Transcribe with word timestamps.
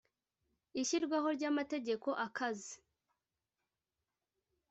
ishyirwaho 0.81 1.27
ry’amategeko 1.37 2.09
akaze 2.27 2.75